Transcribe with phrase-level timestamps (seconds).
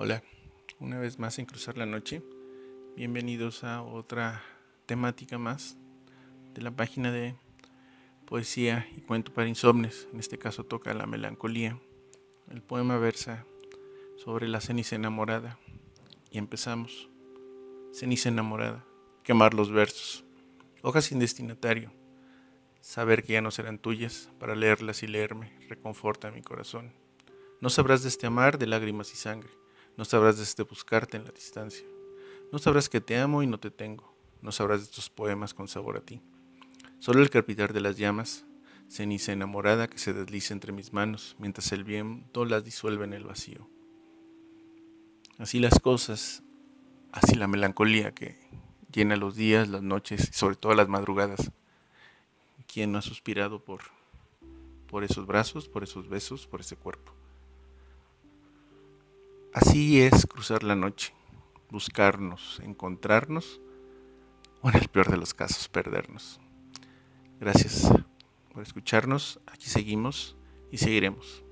[0.00, 0.22] Hola,
[0.78, 2.22] una vez más en Cruzar la Noche.
[2.94, 4.44] Bienvenidos a otra
[4.86, 5.76] temática más
[6.54, 7.34] de la página de
[8.24, 10.06] poesía y cuento para insomnes.
[10.12, 11.80] En este caso toca la melancolía.
[12.48, 13.44] El poema versa
[14.16, 15.58] sobre la ceniza enamorada.
[16.30, 17.08] Y empezamos.
[17.92, 18.84] Ceniza enamorada.
[19.24, 20.24] Quemar los versos.
[20.80, 21.90] Hojas sin destinatario.
[22.80, 26.92] Saber que ya no serán tuyas para leerlas y leerme reconforta mi corazón.
[27.60, 29.58] No sabrás de este amar de lágrimas y sangre
[29.98, 31.84] no sabrás de este buscarte en la distancia.
[32.52, 34.14] No sabrás que te amo y no te tengo.
[34.40, 36.22] No sabrás de estos poemas con sabor a ti.
[37.00, 38.44] Solo el crepitar de las llamas,
[38.88, 43.24] ceniza enamorada que se desliza entre mis manos mientras el viento las disuelve en el
[43.24, 43.68] vacío.
[45.36, 46.44] Así las cosas,
[47.10, 48.38] así la melancolía que
[48.92, 51.50] llena los días, las noches y sobre todo las madrugadas.
[52.72, 53.80] ¿Quién no ha suspirado por,
[54.86, 57.17] por esos brazos, por esos besos, por ese cuerpo?
[59.54, 61.14] Así es cruzar la noche,
[61.70, 63.60] buscarnos, encontrarnos
[64.60, 66.38] o en el peor de los casos perdernos.
[67.40, 67.90] Gracias
[68.52, 70.36] por escucharnos, aquí seguimos
[70.70, 71.44] y seguiremos.